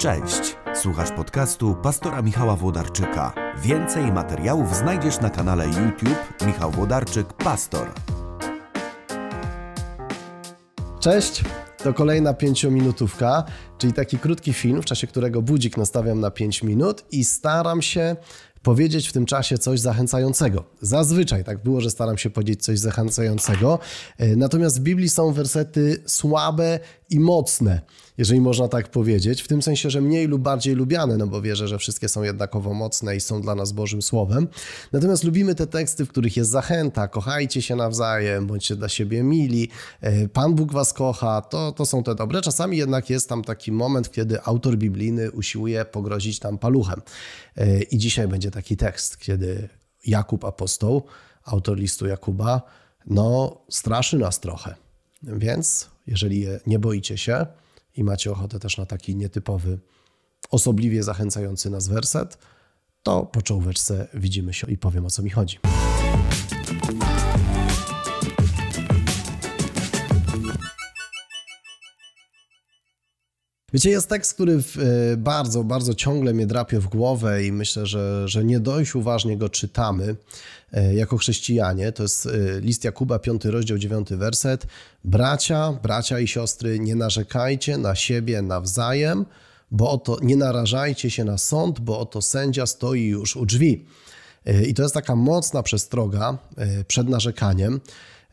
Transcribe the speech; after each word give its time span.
Cześć, 0.00 0.56
słuchasz 0.74 1.10
podcastu 1.10 1.76
pastora 1.82 2.22
Michała 2.22 2.56
Włodarczyka. 2.56 3.32
Więcej 3.62 4.12
materiałów 4.12 4.76
znajdziesz 4.76 5.20
na 5.20 5.30
kanale 5.30 5.66
YouTube 5.66 6.42
Michał 6.46 6.70
Włodarczyk 6.70 7.32
Pastor. 7.32 7.88
Cześć, 11.00 11.44
to 11.76 11.94
kolejna 11.94 12.34
pięciominutówka, 12.34 13.44
czyli 13.78 13.92
taki 13.92 14.18
krótki 14.18 14.52
film, 14.52 14.82
w 14.82 14.84
czasie 14.84 15.06
którego 15.06 15.42
budzik 15.42 15.76
nastawiam 15.76 16.20
na 16.20 16.30
5 16.30 16.62
minut 16.62 17.04
i 17.10 17.24
staram 17.24 17.82
się 17.82 18.16
powiedzieć 18.62 19.08
w 19.08 19.12
tym 19.12 19.26
czasie 19.26 19.58
coś 19.58 19.80
zachęcającego. 19.80 20.64
Zazwyczaj 20.80 21.44
tak 21.44 21.62
było, 21.62 21.80
że 21.80 21.90
staram 21.90 22.18
się 22.18 22.30
powiedzieć 22.30 22.64
coś 22.64 22.78
zachęcającego, 22.78 23.78
e, 24.18 24.36
natomiast 24.36 24.80
w 24.80 24.82
Biblii 24.82 25.08
są 25.08 25.32
wersety 25.32 26.02
słabe 26.06 26.80
i 27.10 27.20
mocne, 27.20 27.80
jeżeli 28.18 28.40
można 28.40 28.68
tak 28.68 28.90
powiedzieć, 28.90 29.42
w 29.42 29.48
tym 29.48 29.62
sensie, 29.62 29.90
że 29.90 30.00
mniej 30.00 30.26
lub 30.26 30.42
bardziej 30.42 30.74
lubiane, 30.74 31.16
no 31.16 31.26
bo 31.26 31.42
wierzę, 31.42 31.68
że 31.68 31.78
wszystkie 31.78 32.08
są 32.08 32.22
jednakowo 32.22 32.74
mocne 32.74 33.16
i 33.16 33.20
są 33.20 33.42
dla 33.42 33.54
nas 33.54 33.72
Bożym 33.72 34.02
Słowem. 34.02 34.48
Natomiast 34.92 35.24
lubimy 35.24 35.54
te 35.54 35.66
teksty, 35.66 36.04
w 36.04 36.08
których 36.08 36.36
jest 36.36 36.50
zachęta, 36.50 37.08
kochajcie 37.08 37.62
się 37.62 37.76
nawzajem, 37.76 38.46
bądźcie 38.46 38.76
dla 38.76 38.88
siebie 38.88 39.22
mili, 39.22 39.68
e, 40.00 40.28
Pan 40.28 40.54
Bóg 40.54 40.72
was 40.72 40.92
kocha, 40.92 41.40
to, 41.40 41.72
to 41.72 41.86
są 41.86 42.02
te 42.02 42.14
dobre. 42.14 42.40
Czasami 42.40 42.76
jednak 42.76 43.10
jest 43.10 43.28
tam 43.28 43.44
taki 43.44 43.72
moment, 43.72 44.12
kiedy 44.12 44.42
autor 44.42 44.76
biblijny 44.76 45.30
usiłuje 45.30 45.84
pogrozić 45.84 46.38
tam 46.38 46.58
paluchem. 46.58 47.00
E, 47.56 47.82
I 47.82 47.98
dzisiaj 47.98 48.28
będzie 48.28 48.47
taki 48.50 48.76
tekst, 48.76 49.18
kiedy 49.18 49.68
Jakub 50.06 50.44
apostoł, 50.44 51.06
autor 51.44 51.78
listu 51.78 52.06
Jakuba, 52.06 52.62
no 53.06 53.58
straszy 53.68 54.18
nas 54.18 54.40
trochę. 54.40 54.74
Więc 55.22 55.88
jeżeli 56.06 56.46
nie 56.66 56.78
boicie 56.78 57.18
się 57.18 57.46
i 57.94 58.04
macie 58.04 58.32
ochotę 58.32 58.58
też 58.58 58.78
na 58.78 58.86
taki 58.86 59.16
nietypowy, 59.16 59.78
osobliwie 60.50 61.02
zachęcający 61.02 61.70
nas 61.70 61.88
werset, 61.88 62.38
to 63.02 63.22
po 63.26 63.42
czołóweczce 63.42 64.08
widzimy 64.14 64.54
się 64.54 64.70
i 64.70 64.78
powiem 64.78 65.06
o 65.06 65.10
co 65.10 65.22
mi 65.22 65.30
chodzi. 65.30 65.58
Wiecie, 73.72 73.90
jest 73.90 74.08
tekst, 74.08 74.34
który 74.34 74.52
e, 75.12 75.16
bardzo, 75.16 75.64
bardzo 75.64 75.94
ciągle 75.94 76.34
mnie 76.34 76.46
drapie 76.46 76.80
w 76.80 76.86
głowę 76.86 77.44
i 77.44 77.52
myślę, 77.52 77.86
że, 77.86 78.28
że 78.28 78.44
nie 78.44 78.60
dość 78.60 78.94
uważnie 78.94 79.36
go 79.36 79.48
czytamy 79.48 80.16
e, 80.72 80.94
jako 80.94 81.16
chrześcijanie. 81.16 81.92
To 81.92 82.02
jest 82.02 82.26
e, 82.26 82.60
list 82.60 82.84
Jakuba, 82.84 83.18
5 83.18 83.44
rozdział, 83.44 83.78
9 83.78 84.08
werset. 84.10 84.66
Bracia, 85.04 85.72
bracia 85.82 86.20
i 86.20 86.28
siostry, 86.28 86.80
nie 86.80 86.94
narzekajcie 86.94 87.78
na 87.78 87.94
siebie 87.94 88.42
nawzajem, 88.42 89.26
bo 89.70 89.90
oto 89.90 90.16
nie 90.22 90.36
narażajcie 90.36 91.10
się 91.10 91.24
na 91.24 91.38
sąd, 91.38 91.80
bo 91.80 91.98
oto 91.98 92.22
sędzia 92.22 92.66
stoi 92.66 93.04
już 93.04 93.36
u 93.36 93.46
drzwi. 93.46 93.86
I 94.66 94.74
to 94.74 94.82
jest 94.82 94.94
taka 94.94 95.16
mocna 95.16 95.62
przestroga 95.62 96.38
przed 96.86 97.08
narzekaniem. 97.08 97.80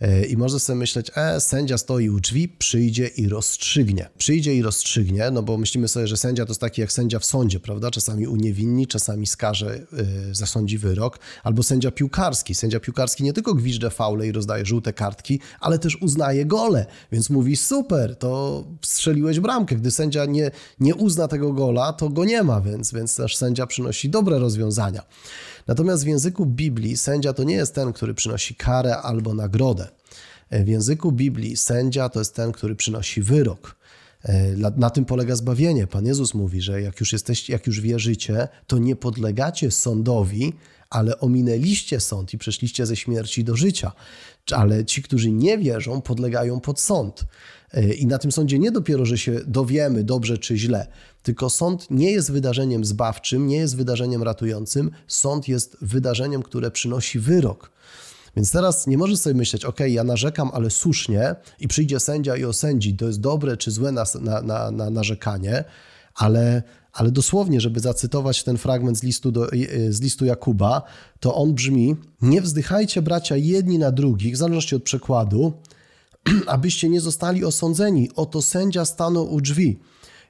E, 0.01 0.25
I 0.25 0.37
można 0.37 0.59
sobie 0.59 0.79
myśleć, 0.79 1.11
e, 1.15 1.41
sędzia 1.41 1.77
stoi 1.77 2.09
u 2.09 2.19
drzwi, 2.19 2.49
przyjdzie 2.49 3.07
i 3.07 3.29
rozstrzygnie. 3.29 4.09
Przyjdzie 4.17 4.55
i 4.55 4.61
rozstrzygnie, 4.61 5.31
no 5.31 5.43
bo 5.43 5.57
myślimy 5.57 5.87
sobie, 5.87 6.07
że 6.07 6.17
sędzia 6.17 6.45
to 6.45 6.51
jest 6.51 6.61
taki 6.61 6.81
jak 6.81 6.91
sędzia 6.91 7.19
w 7.19 7.25
sądzie, 7.25 7.59
prawda? 7.59 7.91
Czasami 7.91 8.27
uniewinni, 8.27 8.87
czasami 8.87 9.27
skaże, 9.27 9.79
yy, 9.91 10.35
zasądzi 10.35 10.77
wyrok. 10.77 11.19
Albo 11.43 11.63
sędzia 11.63 11.91
piłkarski. 11.91 12.55
Sędzia 12.55 12.79
piłkarski 12.79 13.23
nie 13.23 13.33
tylko 13.33 13.53
gwizdże 13.53 13.89
faule 13.89 14.27
i 14.27 14.31
rozdaje 14.31 14.65
żółte 14.65 14.93
kartki, 14.93 15.39
ale 15.59 15.79
też 15.79 16.01
uznaje 16.01 16.45
gole. 16.45 16.85
Więc 17.11 17.29
mówi, 17.29 17.55
super, 17.55 18.15
to 18.15 18.63
strzeliłeś 18.81 19.39
bramkę. 19.39 19.75
Gdy 19.75 19.91
sędzia 19.91 20.25
nie, 20.25 20.51
nie 20.79 20.95
uzna 20.95 21.27
tego 21.27 21.53
gola, 21.53 21.93
to 21.93 22.09
go 22.09 22.25
nie 22.25 22.43
ma, 22.43 22.61
więc, 22.61 22.93
więc 22.93 23.15
też 23.15 23.37
sędzia 23.37 23.67
przynosi 23.67 24.09
dobre 24.09 24.39
rozwiązania. 24.39 25.01
Natomiast 25.67 26.03
w 26.03 26.07
języku 26.07 26.45
Biblii 26.45 26.97
sędzia 26.97 27.33
to 27.33 27.43
nie 27.43 27.55
jest 27.55 27.75
ten, 27.75 27.93
który 27.93 28.13
przynosi 28.13 28.55
karę 28.55 28.97
albo 28.97 29.33
nagrodę. 29.33 29.84
E, 30.49 30.63
w 30.63 30.67
języku 30.67 31.11
Biblii 31.11 31.57
sędzia 31.57 32.09
to 32.09 32.19
jest 32.19 32.35
ten, 32.35 32.51
który 32.51 32.75
przynosi 32.75 33.21
wyrok. 33.21 33.75
E, 34.23 34.55
na 34.77 34.89
tym 34.89 35.05
polega 35.05 35.35
zbawienie. 35.35 35.87
Pan 35.87 36.05
Jezus 36.05 36.33
mówi, 36.33 36.61
że 36.61 36.81
jak 36.81 36.99
już 36.99 37.13
jesteście, 37.13 37.53
jak 37.53 37.67
już 37.67 37.81
wierzycie, 37.81 38.47
to 38.67 38.77
nie 38.77 38.95
podlegacie 38.95 39.71
sądowi, 39.71 40.53
ale 40.89 41.19
ominęliście 41.19 41.99
sąd 41.99 42.33
i 42.33 42.37
przeszliście 42.37 42.85
ze 42.85 42.95
śmierci 42.95 43.43
do 43.43 43.55
życia. 43.55 43.91
Ale 44.51 44.85
ci, 44.85 45.03
którzy 45.03 45.31
nie 45.31 45.57
wierzą, 45.57 46.01
podlegają 46.01 46.59
pod 46.59 46.79
sąd. 46.79 47.25
E, 47.73 47.93
I 47.93 48.05
na 48.07 48.17
tym 48.17 48.31
sądzie 48.31 48.59
nie 48.59 48.71
dopiero, 48.71 49.05
że 49.05 49.17
się 49.17 49.39
dowiemy 49.47 50.03
dobrze 50.03 50.37
czy 50.37 50.57
źle, 50.57 50.87
tylko 51.23 51.49
sąd 51.49 51.87
nie 51.91 52.11
jest 52.11 52.31
wydarzeniem 52.31 52.85
zbawczym, 52.85 53.47
nie 53.47 53.57
jest 53.57 53.75
wydarzeniem 53.75 54.23
ratującym, 54.23 54.91
sąd 55.07 55.47
jest 55.47 55.77
wydarzeniem, 55.81 56.43
które 56.43 56.71
przynosi 56.71 57.19
wyrok. 57.19 57.71
Więc 58.35 58.51
teraz 58.51 58.87
nie 58.87 58.97
możesz 58.97 59.19
sobie 59.19 59.35
myśleć, 59.35 59.65
ok, 59.65 59.79
ja 59.79 60.03
narzekam, 60.03 60.49
ale 60.53 60.69
słusznie 60.69 61.35
i 61.59 61.67
przyjdzie 61.67 61.99
sędzia 61.99 62.37
i 62.37 62.43
osędzi, 62.43 62.95
to 62.95 63.07
jest 63.07 63.19
dobre 63.19 63.57
czy 63.57 63.71
złe 63.71 63.91
na, 63.91 64.03
na, 64.41 64.71
na, 64.71 64.89
narzekanie, 64.89 65.63
ale, 66.15 66.63
ale 66.93 67.11
dosłownie, 67.11 67.61
żeby 67.61 67.79
zacytować 67.79 68.43
ten 68.43 68.57
fragment 68.57 68.97
z 68.97 69.03
listu, 69.03 69.31
do, 69.31 69.47
z 69.89 70.01
listu 70.01 70.25
Jakuba, 70.25 70.81
to 71.19 71.35
on 71.35 71.53
brzmi: 71.53 71.95
Nie 72.21 72.41
wzdychajcie, 72.41 73.01
bracia, 73.01 73.35
jedni 73.35 73.79
na 73.79 73.91
drugich, 73.91 74.33
w 74.33 74.37
zależności 74.37 74.75
od 74.75 74.83
przekładu, 74.83 75.53
abyście 76.47 76.89
nie 76.89 77.01
zostali 77.01 77.45
osądzeni. 77.45 78.09
Oto 78.15 78.41
sędzia 78.41 78.85
stanął 78.85 79.33
u 79.33 79.41
drzwi. 79.41 79.79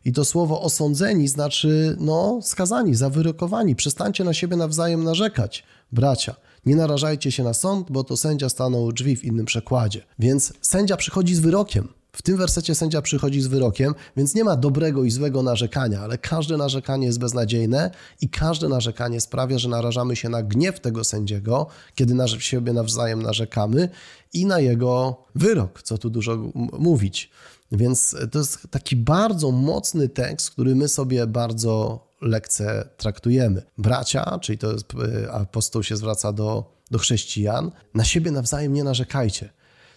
I 0.05 0.13
to 0.13 0.25
słowo 0.25 0.61
osądzeni 0.61 1.27
znaczy, 1.27 1.95
no, 1.99 2.39
skazani, 2.41 2.95
zawyrokowani. 2.95 3.75
Przestańcie 3.75 4.23
na 4.23 4.33
siebie 4.33 4.57
nawzajem 4.57 5.03
narzekać, 5.03 5.63
bracia. 5.91 6.35
Nie 6.65 6.75
narażajcie 6.75 7.31
się 7.31 7.43
na 7.43 7.53
sąd, 7.53 7.91
bo 7.91 8.03
to 8.03 8.17
sędzia 8.17 8.49
stanął 8.49 8.91
drzwi 8.91 9.15
w 9.15 9.23
innym 9.23 9.45
przekładzie. 9.45 10.03
Więc 10.19 10.53
sędzia 10.61 10.97
przychodzi 10.97 11.35
z 11.35 11.39
wyrokiem. 11.39 11.87
W 12.15 12.21
tym 12.21 12.37
wersecie 12.37 12.75
sędzia 12.75 13.01
przychodzi 13.01 13.41
z 13.41 13.47
wyrokiem, 13.47 13.95
więc 14.17 14.35
nie 14.35 14.43
ma 14.43 14.55
dobrego 14.55 15.03
i 15.03 15.11
złego 15.11 15.43
narzekania, 15.43 16.01
ale 16.01 16.17
każde 16.17 16.57
narzekanie 16.57 17.07
jest 17.07 17.19
beznadziejne 17.19 17.91
i 18.21 18.29
każde 18.29 18.69
narzekanie 18.69 19.21
sprawia, 19.21 19.59
że 19.59 19.69
narażamy 19.69 20.15
się 20.15 20.29
na 20.29 20.43
gniew 20.43 20.79
tego 20.79 21.03
sędziego, 21.03 21.67
kiedy 21.95 22.13
na 22.13 22.27
siebie 22.27 22.73
nawzajem 22.73 23.21
narzekamy 23.21 23.89
i 24.33 24.45
na 24.45 24.59
jego 24.59 25.23
wyrok, 25.35 25.81
co 25.81 25.97
tu 25.97 26.09
dużo 26.09 26.37
mówić. 26.79 27.31
Więc 27.71 28.15
to 28.31 28.39
jest 28.39 28.59
taki 28.71 28.95
bardzo 28.95 29.51
mocny 29.51 30.09
tekst, 30.09 30.51
który 30.51 30.75
my 30.75 30.87
sobie 30.87 31.27
bardzo 31.27 32.04
lekce 32.21 32.89
traktujemy. 32.97 33.61
Bracia, 33.77 34.39
czyli 34.41 34.57
to 34.57 34.71
jest, 34.71 34.93
e, 35.25 35.31
apostoł 35.31 35.83
się 35.83 35.97
zwraca 35.97 36.33
do, 36.33 36.75
do 36.91 36.99
chrześcijan, 36.99 37.71
na 37.93 38.03
siebie 38.03 38.31
nawzajem 38.31 38.73
nie 38.73 38.83
narzekajcie. 38.83 39.49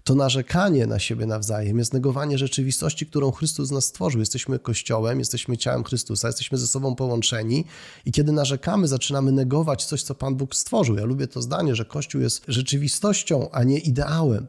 To 0.04 0.14
narzekanie 0.14 0.86
na 0.86 0.98
siebie 0.98 1.26
nawzajem 1.26 1.78
jest 1.78 1.92
negowanie 1.92 2.38
rzeczywistości, 2.38 3.06
którą 3.06 3.30
Chrystus 3.30 3.70
nas 3.70 3.84
stworzył. 3.84 4.20
Jesteśmy 4.20 4.58
Kościołem, 4.58 5.18
jesteśmy 5.18 5.56
ciałem 5.56 5.84
Chrystusa, 5.84 6.28
jesteśmy 6.28 6.58
ze 6.58 6.66
sobą 6.66 6.94
połączeni 6.94 7.64
i 8.06 8.12
kiedy 8.12 8.32
narzekamy, 8.32 8.88
zaczynamy 8.88 9.32
negować 9.32 9.84
coś, 9.84 10.02
co 10.02 10.14
Pan 10.14 10.34
Bóg 10.34 10.54
stworzył. 10.54 10.96
Ja 10.96 11.04
lubię 11.04 11.26
to 11.26 11.42
zdanie, 11.42 11.74
że 11.74 11.84
Kościół 11.84 12.20
jest 12.20 12.44
rzeczywistością, 12.48 13.50
a 13.52 13.64
nie 13.64 13.78
ideałem. 13.78 14.46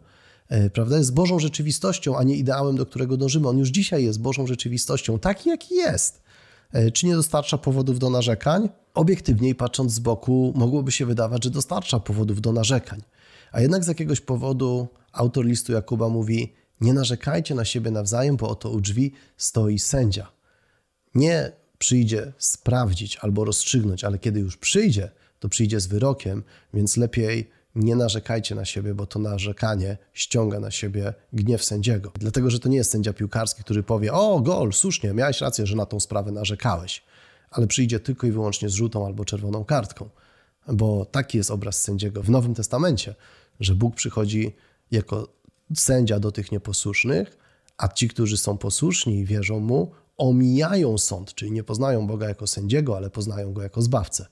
E, 0.49 0.69
prawda? 0.69 0.97
Jest 0.97 1.13
Bożą 1.13 1.39
rzeczywistością, 1.39 2.17
a 2.17 2.23
nie 2.23 2.35
ideałem, 2.35 2.75
do 2.75 2.85
którego 2.85 3.17
dążymy. 3.17 3.47
On 3.47 3.57
już 3.57 3.69
dzisiaj 3.69 4.03
jest 4.03 4.21
Bożą 4.21 4.47
rzeczywistością, 4.47 5.19
taki 5.19 5.49
jaki 5.49 5.75
jest. 5.75 6.21
E, 6.73 6.91
czy 6.91 7.05
nie 7.05 7.15
dostarcza 7.15 7.57
powodów 7.57 7.99
do 7.99 8.09
narzekań? 8.09 8.69
Obiektywniej 8.93 9.55
patrząc 9.55 9.93
z 9.93 9.99
boku, 9.99 10.53
mogłoby 10.55 10.91
się 10.91 11.05
wydawać, 11.05 11.43
że 11.43 11.49
dostarcza 11.49 11.99
powodów 11.99 12.41
do 12.41 12.51
narzekań. 12.51 13.01
A 13.51 13.61
jednak 13.61 13.83
z 13.83 13.87
jakiegoś 13.87 14.21
powodu 14.21 14.87
autor 15.11 15.45
listu 15.45 15.71
Jakuba 15.71 16.09
mówi: 16.09 16.53
Nie 16.81 16.93
narzekajcie 16.93 17.55
na 17.55 17.65
siebie 17.65 17.91
nawzajem, 17.91 18.37
bo 18.37 18.49
oto 18.49 18.69
u 18.69 18.81
drzwi 18.81 19.13
stoi 19.37 19.79
sędzia. 19.79 20.31
Nie 21.15 21.51
przyjdzie 21.77 22.33
sprawdzić 22.37 23.17
albo 23.17 23.45
rozstrzygnąć, 23.45 24.03
ale 24.03 24.19
kiedy 24.19 24.39
już 24.39 24.57
przyjdzie, 24.57 25.11
to 25.39 25.49
przyjdzie 25.49 25.79
z 25.79 25.87
wyrokiem, 25.87 26.43
więc 26.73 26.97
lepiej 26.97 27.49
nie 27.79 27.95
narzekajcie 27.95 28.55
na 28.55 28.65
siebie, 28.65 28.93
bo 28.93 29.05
to 29.05 29.19
narzekanie 29.19 29.97
ściąga 30.13 30.59
na 30.59 30.71
siebie 30.71 31.13
gniew 31.33 31.63
sędziego. 31.63 32.11
Dlatego, 32.19 32.49
że 32.49 32.59
to 32.59 32.69
nie 32.69 32.77
jest 32.77 32.91
sędzia 32.91 33.13
piłkarski, 33.13 33.63
który 33.63 33.83
powie: 33.83 34.13
O, 34.13 34.39
gol, 34.39 34.73
słusznie, 34.73 35.13
miałeś 35.13 35.41
rację, 35.41 35.65
że 35.65 35.75
na 35.75 35.85
tą 35.85 35.99
sprawę 35.99 36.31
narzekałeś, 36.31 37.03
ale 37.51 37.67
przyjdzie 37.67 37.99
tylko 37.99 38.27
i 38.27 38.31
wyłącznie 38.31 38.69
z 38.69 38.73
żółtą 38.73 39.05
albo 39.05 39.25
czerwoną 39.25 39.65
kartką. 39.65 40.09
Bo 40.67 41.05
taki 41.05 41.37
jest 41.37 41.51
obraz 41.51 41.81
sędziego 41.81 42.23
w 42.23 42.29
Nowym 42.29 42.55
Testamencie, 42.55 43.15
że 43.59 43.75
Bóg 43.75 43.95
przychodzi 43.95 44.55
jako 44.91 45.27
sędzia 45.75 46.19
do 46.19 46.31
tych 46.31 46.51
nieposłusznych, 46.51 47.37
a 47.77 47.87
ci, 47.87 48.07
którzy 48.07 48.37
są 48.37 48.57
posłuszni 48.57 49.19
i 49.19 49.25
wierzą 49.25 49.59
mu, 49.59 49.91
omijają 50.17 50.97
sąd, 50.97 51.33
czyli 51.35 51.51
nie 51.51 51.63
poznają 51.63 52.07
Boga 52.07 52.27
jako 52.27 52.47
sędziego, 52.47 52.97
ale 52.97 53.09
poznają 53.09 53.53
go 53.53 53.61
jako 53.61 53.81
zbawcę. 53.81 54.25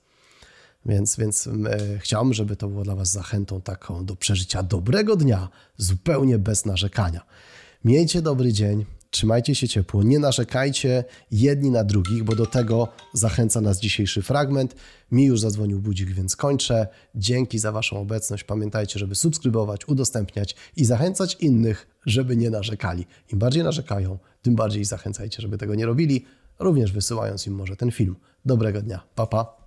Więc, 0.86 1.18
więc 1.18 1.48
e, 1.48 1.52
chciałbym, 2.00 2.34
żeby 2.34 2.56
to 2.56 2.68
było 2.68 2.84
dla 2.84 2.96
Was 2.96 3.12
zachętą 3.12 3.62
taką 3.62 4.06
do 4.06 4.16
przeżycia 4.16 4.64
dobrego 4.64 5.16
dnia, 5.16 5.50
zupełnie 5.78 6.38
bez 6.40 6.66
narzekania. 6.66 7.22
Miejcie 7.86 8.22
dobry 8.22 8.54
dzień, 8.54 8.86
trzymajcie 9.10 9.56
się 9.56 9.68
ciepło, 9.68 10.04
nie 10.04 10.20
narzekajcie 10.20 11.04
jedni 11.32 11.72
na 11.72 11.84
drugich, 11.84 12.24
bo 12.24 12.36
do 12.36 12.46
tego 12.46 12.88
zachęca 13.14 13.62
nas 13.62 13.80
dzisiejszy 13.80 14.22
fragment. 14.22 14.76
Mi 15.12 15.26
już 15.26 15.40
zadzwonił 15.40 15.80
budzik, 15.80 16.12
więc 16.12 16.36
kończę. 16.36 16.88
Dzięki 17.16 17.60
za 17.60 17.72
Waszą 17.72 18.00
obecność. 18.00 18.44
Pamiętajcie, 18.44 19.00
żeby 19.00 19.16
subskrybować, 19.16 19.88
udostępniać 19.88 20.56
i 20.76 20.86
zachęcać 20.86 21.38
innych, 21.40 21.88
żeby 22.06 22.38
nie 22.38 22.50
narzekali. 22.50 23.06
Im 23.34 23.40
bardziej 23.40 23.64
narzekają, 23.64 24.18
tym 24.42 24.56
bardziej 24.56 24.86
zachęcajcie, 24.86 25.42
żeby 25.42 25.58
tego 25.58 25.76
nie 25.76 25.86
robili, 25.86 26.26
również 26.60 26.92
wysyłając 26.92 27.48
im 27.48 27.56
może 27.56 27.76
ten 27.76 27.92
film. 27.92 28.16
Dobrego 28.46 28.82
dnia. 28.82 29.04
Pa, 29.16 29.28
pa. 29.28 29.67